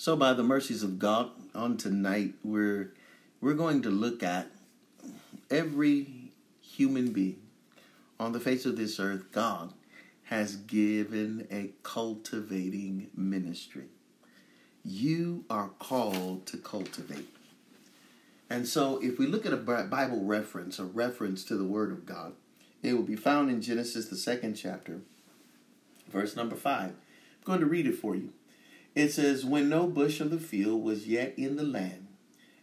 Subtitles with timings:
[0.00, 2.94] So, by the mercies of God, on tonight we're
[3.42, 4.46] we're going to look at
[5.50, 7.42] every human being
[8.18, 9.30] on the face of this earth.
[9.30, 9.74] God
[10.22, 13.88] has given a cultivating ministry.
[14.82, 17.28] You are called to cultivate.
[18.48, 22.06] And so, if we look at a Bible reference, a reference to the Word of
[22.06, 22.32] God,
[22.82, 25.02] it will be found in Genesis, the second chapter,
[26.08, 26.92] verse number five.
[26.92, 28.32] I'm going to read it for you.
[28.94, 32.08] It says, When no bush of the field was yet in the land,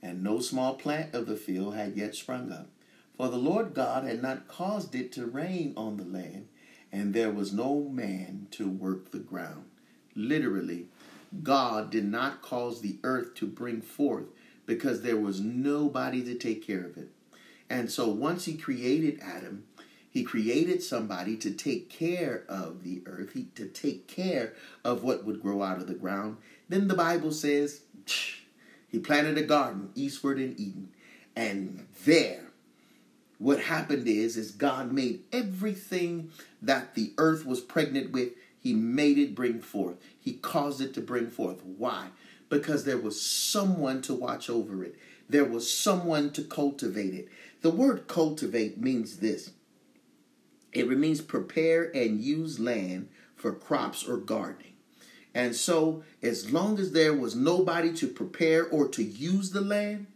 [0.00, 2.68] and no small plant of the field had yet sprung up,
[3.16, 6.48] for the Lord God had not caused it to rain on the land,
[6.92, 9.64] and there was no man to work the ground.
[10.14, 10.86] Literally,
[11.42, 14.26] God did not cause the earth to bring forth
[14.66, 17.08] because there was nobody to take care of it.
[17.68, 19.64] And so once he created Adam,
[20.12, 24.52] he created somebody to take care of the earth, he, to take care
[24.84, 26.36] of what would grow out of the ground.
[26.68, 27.80] Then the Bible says
[28.88, 30.90] he planted a garden eastward in Eden.
[31.34, 32.42] And there,
[33.38, 39.16] what happened is, is God made everything that the earth was pregnant with, he made
[39.16, 39.96] it bring forth.
[40.20, 41.64] He caused it to bring forth.
[41.64, 42.08] Why?
[42.50, 44.94] Because there was someone to watch over it.
[45.26, 47.28] There was someone to cultivate it.
[47.62, 49.52] The word cultivate means this
[50.72, 54.72] it means prepare and use land for crops or gardening.
[55.34, 60.06] And so, as long as there was nobody to prepare or to use the land,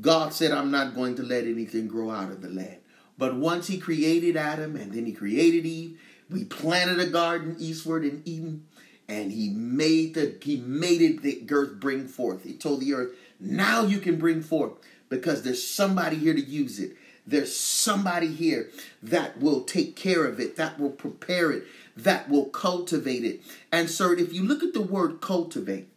[0.00, 2.78] God said, I'm not going to let anything grow out of the land.
[3.18, 6.00] But once He created Adam and then He created Eve,
[6.30, 8.66] we planted a garden eastward in Eden,
[9.08, 12.44] and He made the He made it the earth bring forth.
[12.44, 14.72] He told the earth, now you can bring forth
[15.10, 16.96] because there's somebody here to use it.
[17.30, 21.62] There's somebody here that will take care of it, that will prepare it,
[21.96, 23.40] that will cultivate it.
[23.70, 25.88] And, sir, if you look at the word cultivate,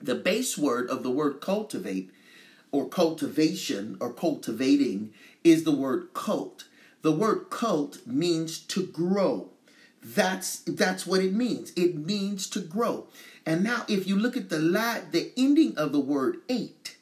[0.00, 2.12] the base word of the word cultivate
[2.70, 6.68] or cultivation or cultivating is the word cult.
[7.02, 9.50] The word cult means to grow.
[10.00, 11.72] That's that's what it means.
[11.74, 13.08] It means to grow.
[13.44, 16.96] And now if you look at the la- the ending of the word eight,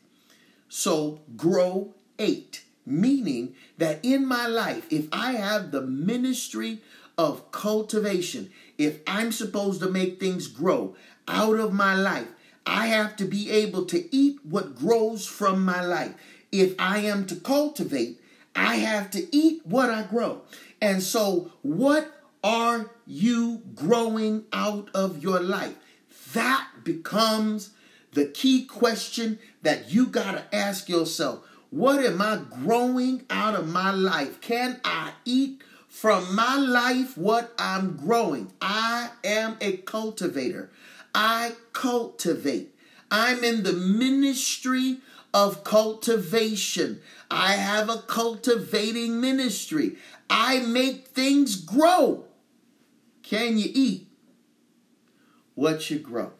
[0.71, 6.81] so grow eight Meaning that in my life, if I have the ministry
[7.19, 10.95] of cultivation, if I'm supposed to make things grow
[11.27, 12.29] out of my life,
[12.65, 16.15] I have to be able to eat what grows from my life.
[16.53, 18.21] If I am to cultivate,
[18.55, 20.43] I have to eat what I grow.
[20.81, 25.75] And so, what are you growing out of your life?
[26.33, 27.71] That becomes
[28.13, 31.47] the key question that you got to ask yourself.
[31.77, 34.41] What am I growing out of my life?
[34.41, 38.51] Can I eat from my life what I'm growing?
[38.63, 40.71] I am a cultivator.
[41.15, 42.75] I cultivate.
[43.11, 45.01] I'm in the ministry
[45.35, 47.03] of cultivation.
[47.31, 49.97] I have a cultivating ministry.
[50.31, 52.25] I make things grow.
[53.23, 54.09] Can you eat
[55.55, 56.33] what you grow?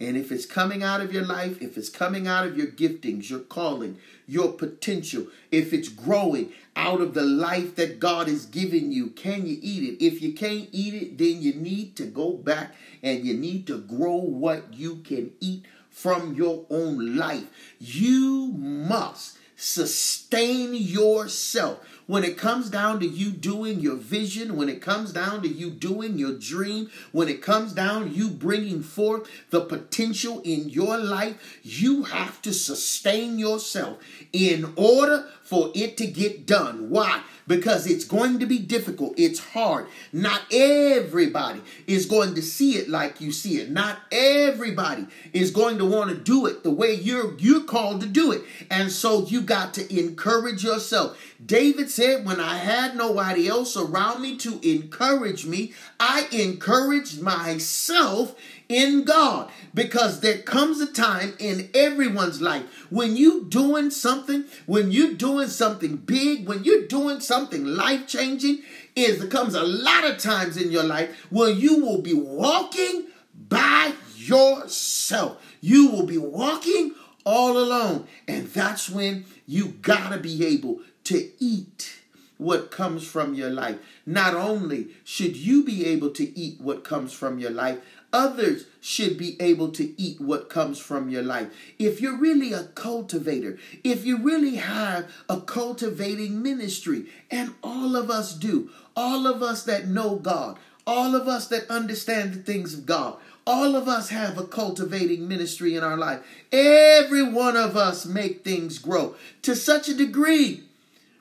[0.00, 3.28] And if it's coming out of your life, if it's coming out of your giftings,
[3.28, 8.92] your calling, your potential, if it's growing out of the life that God has given
[8.92, 10.04] you, can you eat it?
[10.04, 13.78] If you can't eat it, then you need to go back and you need to
[13.78, 17.46] grow what you can eat from your own life.
[17.78, 24.82] You must sustain yourself when it comes down to you doing your vision, when it
[24.82, 29.60] comes down to you doing your dream, when it comes down you bringing forth the
[29.60, 33.98] potential in your life, you have to sustain yourself
[34.32, 36.90] in order for it to get done.
[36.90, 37.22] Why?
[37.50, 39.12] because it's going to be difficult.
[39.16, 39.88] It's hard.
[40.12, 43.72] Not everybody is going to see it like you see it.
[43.72, 48.06] Not everybody is going to want to do it the way you're you're called to
[48.06, 48.42] do it.
[48.70, 51.18] And so you got to encourage yourself.
[51.44, 58.34] David said, "When I had nobody else around me to encourage me, I encouraged myself
[58.68, 64.92] in God because there comes a time in everyone's life when you doing something, when
[64.92, 68.62] you're doing something big, when you're doing something life-changing,
[68.94, 73.06] is there comes a lot of times in your life where you will be walking
[73.48, 75.38] by yourself.
[75.60, 76.94] You will be walking
[77.24, 78.06] all alone.
[78.28, 82.00] And that's when you got to be able to eat
[82.38, 83.76] what comes from your life.
[84.06, 87.78] Not only should you be able to eat what comes from your life,
[88.12, 91.48] Others should be able to eat what comes from your life.
[91.78, 98.10] If you're really a cultivator, if you really have a cultivating ministry, and all of
[98.10, 102.74] us do, all of us that know God, All of us that understand the things
[102.74, 103.16] of God.
[103.46, 106.20] All of us have a cultivating ministry in our life.
[106.50, 110.64] Every one of us make things grow to such a degree.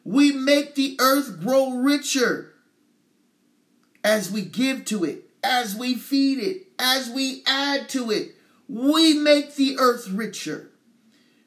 [0.03, 2.53] We make the earth grow richer
[4.03, 8.35] as we give to it, as we feed it, as we add to it.
[8.67, 10.69] We make the earth richer.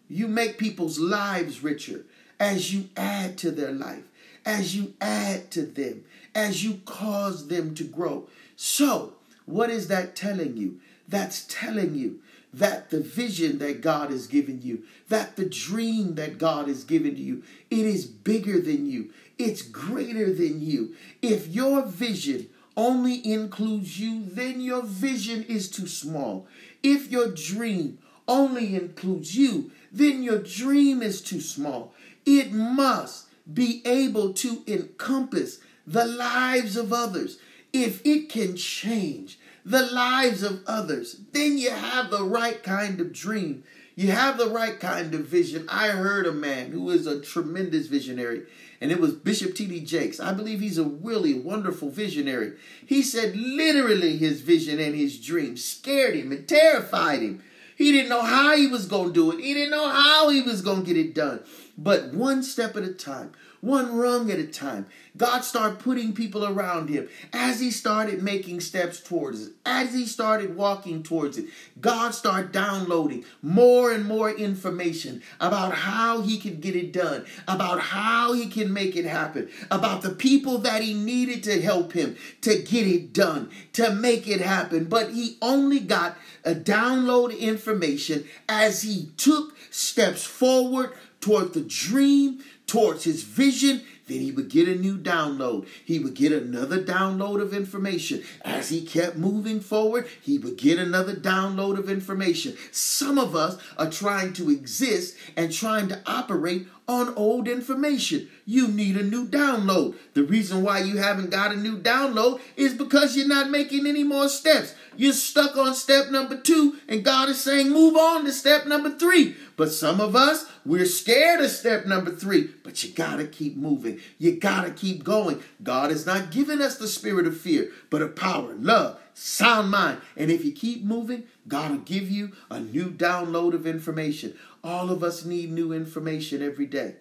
[0.08, 2.04] You make people's lives richer
[2.38, 4.04] as you add to their life,
[4.44, 8.28] as you add to them, as you cause them to grow.
[8.56, 9.14] So,
[9.46, 10.80] what is that telling you?
[11.08, 12.20] That's telling you
[12.52, 17.16] that the vision that God has given you, that the dream that God has given
[17.16, 19.10] you, it is bigger than you.
[19.38, 20.94] It's greater than you.
[21.22, 26.46] If your vision only includes you, then your vision is too small.
[26.82, 31.94] If your dream only includes you, then your dream is too small.
[32.24, 37.38] It must be able to encompass the lives of others.
[37.72, 43.12] If it can change the lives of others, then you have the right kind of
[43.12, 43.64] dream.
[43.94, 45.66] You have the right kind of vision.
[45.68, 48.44] I heard a man who is a tremendous visionary,
[48.80, 49.80] and it was Bishop T.D.
[49.80, 50.18] Jakes.
[50.18, 52.54] I believe he's a really wonderful visionary.
[52.84, 57.42] He said literally his vision and his dream scared him and terrified him.
[57.76, 60.40] He didn't know how he was going to do it, he didn't know how he
[60.42, 61.40] was going to get it done.
[61.78, 64.86] But one step at a time, one rung at a time.
[65.16, 70.04] God started putting people around him as he started making steps towards it, as he
[70.04, 71.46] started walking towards it.
[71.80, 77.80] God started downloading more and more information about how he could get it done, about
[77.80, 82.16] how he can make it happen, about the people that he needed to help him
[82.42, 84.84] to get it done, to make it happen.
[84.84, 90.92] But he only got a download information as he took steps forward
[91.22, 95.66] toward the dream, towards his vision, then he would get a new download.
[95.84, 98.22] He would get another download of information.
[98.44, 102.56] As he kept moving forward, he would get another download of information.
[102.72, 108.28] Some of us are trying to exist and trying to operate on old information.
[108.44, 109.96] You need a new download.
[110.14, 114.02] The reason why you haven't got a new download is because you're not making any
[114.04, 114.74] more steps.
[114.96, 118.90] You're stuck on step number two, and God is saying, move on to step number
[118.90, 119.36] three.
[119.56, 122.50] But some of us, we're scared of step number three.
[122.62, 124.00] But you gotta keep moving.
[124.18, 125.42] You gotta keep going.
[125.62, 130.00] God has not given us the spirit of fear, but of power, love, sound mind.
[130.16, 134.36] And if you keep moving, God will give you a new download of information.
[134.62, 136.96] All of us need new information every day.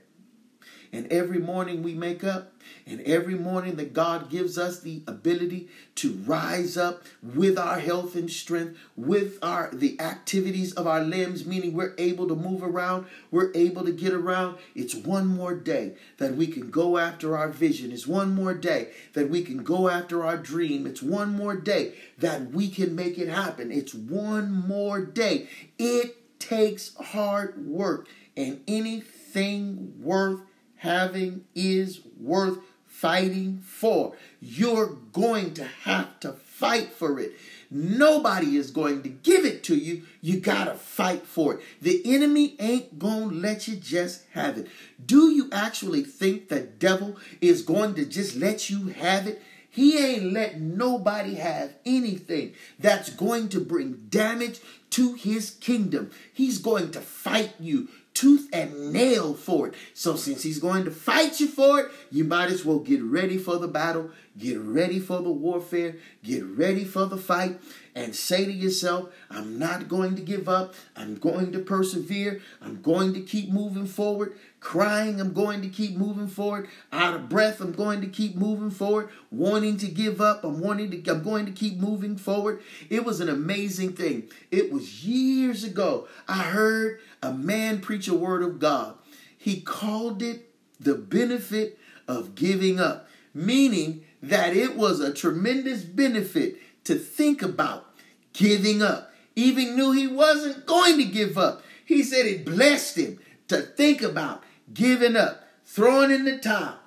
[0.93, 2.53] And every morning we make up,
[2.85, 8.15] and every morning that God gives us the ability to rise up with our health
[8.15, 13.05] and strength, with our the activities of our limbs, meaning we're able to move around,
[13.31, 14.57] we're able to get around.
[14.75, 17.91] It's one more day that we can go after our vision.
[17.93, 20.85] It's one more day that we can go after our dream.
[20.85, 23.71] It's one more day that we can make it happen.
[23.71, 25.47] It's one more day.
[25.79, 30.41] It takes hard work, and anything worth
[30.81, 32.57] having is worth
[32.87, 34.13] fighting for.
[34.39, 37.33] You're going to have to fight for it.
[37.69, 40.01] Nobody is going to give it to you.
[40.21, 41.61] You got to fight for it.
[41.81, 44.69] The enemy ain't going to let you just have it.
[45.03, 49.39] Do you actually think the devil is going to just let you have it?
[49.69, 54.59] He ain't let nobody have anything that's going to bring damage
[54.91, 56.09] to his kingdom.
[56.33, 59.73] He's going to fight you tooth and nail for it.
[59.93, 63.37] So since he's going to fight you for it, you might as well get ready
[63.37, 67.59] for the battle, get ready for the warfare, get ready for the fight,
[67.95, 70.73] and say to yourself, I'm not going to give up.
[70.95, 72.41] I'm going to persevere.
[72.61, 74.37] I'm going to keep moving forward.
[74.59, 76.69] Crying, I'm going to keep moving forward.
[76.91, 79.09] Out of breath, I'm going to keep moving forward.
[79.31, 82.61] Wanting to give up, I'm wanting to I'm going to keep moving forward.
[82.89, 84.29] It was an amazing thing.
[84.51, 86.07] It was years ago.
[86.27, 88.95] I heard a man preach a word of God.
[89.37, 96.57] He called it the benefit of giving up, meaning that it was a tremendous benefit
[96.83, 97.85] to think about
[98.33, 99.11] giving up.
[99.35, 101.63] Even knew he wasn't going to give up.
[101.85, 106.77] He said it blessed him to think about giving up, throwing in the towel,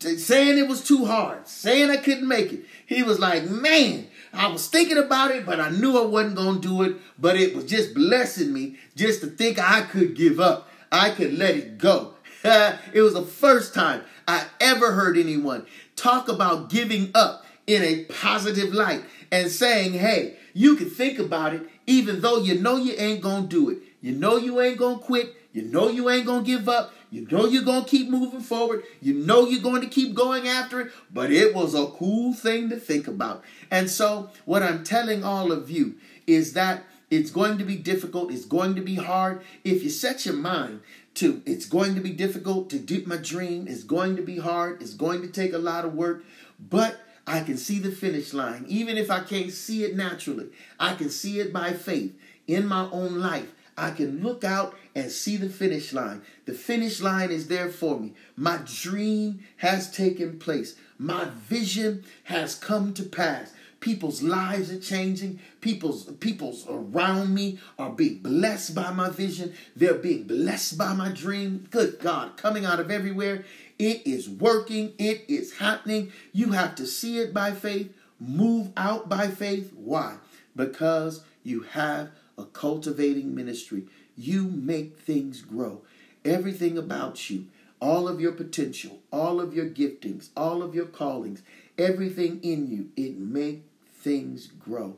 [0.00, 2.64] saying it was too hard, saying I couldn't make it.
[2.86, 6.60] He was like, man, I was thinking about it, but I knew I wasn't going
[6.60, 6.96] to do it.
[7.18, 10.68] But it was just blessing me just to think I could give up.
[10.90, 12.14] I could let it go.
[12.44, 15.66] it was the first time I ever heard anyone
[15.96, 21.54] talk about giving up in a positive light and saying, hey, you can think about
[21.54, 23.78] it even though you know you ain't going to do it.
[24.02, 25.34] You know you ain't going to quit.
[25.52, 26.92] You know you ain't going to give up.
[27.10, 28.84] You know you're going to keep moving forward.
[29.00, 30.92] You know you're going to keep going after it.
[31.12, 33.44] But it was a cool thing to think about.
[33.70, 35.94] And so, what I'm telling all of you
[36.26, 38.30] is that it's going to be difficult.
[38.30, 39.42] It's going to be hard.
[39.64, 40.80] If you set your mind
[41.14, 43.66] to, it's going to be difficult to do my dream.
[43.66, 44.82] It's going to be hard.
[44.82, 46.24] It's going to take a lot of work.
[46.60, 48.64] But I can see the finish line.
[48.68, 50.48] Even if I can't see it naturally,
[50.78, 52.14] I can see it by faith
[52.46, 53.52] in my own life.
[53.76, 56.22] I can look out and see the finish line.
[56.44, 58.14] The finish line is there for me.
[58.36, 60.74] My dream has taken place.
[60.98, 63.52] My vision has come to pass.
[63.78, 65.38] People's lives are changing.
[65.60, 69.54] People's people's around me are being blessed by my vision.
[69.76, 71.68] They're being blessed by my dream.
[71.70, 73.44] Good God, coming out of everywhere.
[73.78, 74.94] It is working.
[74.98, 76.12] It is happening.
[76.32, 77.94] You have to see it by faith.
[78.18, 79.72] Move out by faith.
[79.76, 80.16] Why?
[80.56, 83.84] Because you have a cultivating ministry.
[84.18, 85.82] You make things grow.
[86.24, 87.46] Everything about you,
[87.80, 91.42] all of your potential, all of your giftings, all of your callings,
[91.78, 94.96] everything in you, it make things grow.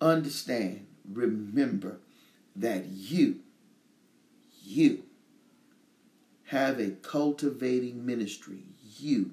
[0.00, 1.98] Understand, remember
[2.56, 3.40] that you,
[4.64, 5.02] you
[6.46, 8.62] have a cultivating ministry.
[8.98, 9.32] You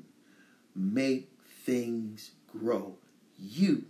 [0.76, 1.30] make
[1.64, 2.96] things grow.
[3.38, 3.86] You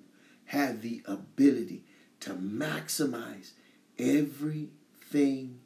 [0.45, 1.83] have the ability
[2.21, 3.51] to maximize
[5.09, 5.59] everything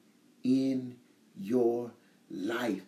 [0.44, 0.96] in
[1.40, 1.92] your
[2.30, 2.84] life.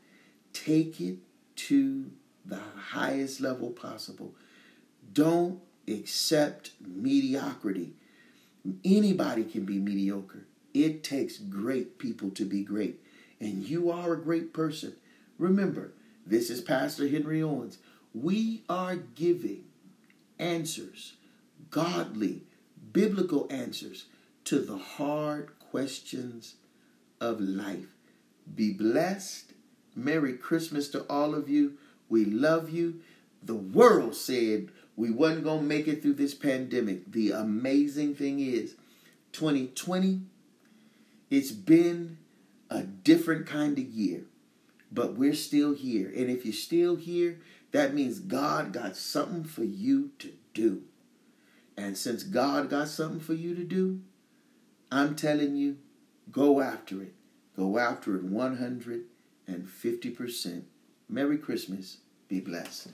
[0.53, 1.17] Take it
[1.55, 2.11] to
[2.45, 2.59] the
[2.91, 4.33] highest level possible.
[5.13, 7.93] Don't accept mediocrity.
[8.83, 10.45] Anybody can be mediocre.
[10.73, 13.01] It takes great people to be great.
[13.39, 14.95] And you are a great person.
[15.37, 15.93] Remember,
[16.25, 17.77] this is Pastor Henry Owens.
[18.13, 19.65] We are giving
[20.39, 21.13] answers,
[21.69, 22.43] godly,
[22.91, 24.05] biblical answers
[24.45, 26.55] to the hard questions
[27.19, 27.89] of life.
[28.55, 29.51] Be blessed.
[29.93, 31.73] Merry Christmas to all of you.
[32.07, 33.01] We love you.
[33.43, 37.11] The world said we wasn't going to make it through this pandemic.
[37.11, 38.75] The amazing thing is,
[39.33, 40.21] 2020,
[41.29, 42.19] it's been
[42.69, 44.21] a different kind of year,
[44.93, 46.07] but we're still here.
[46.07, 47.41] And if you're still here,
[47.73, 50.83] that means God got something for you to do.
[51.75, 53.99] And since God got something for you to do,
[54.91, 55.77] I'm telling you,
[56.31, 57.13] go after it.
[57.55, 60.63] Go after it 150%.
[61.09, 61.97] Merry Christmas.
[62.27, 62.89] Be blessed.